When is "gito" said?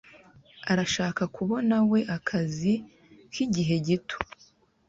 3.87-4.17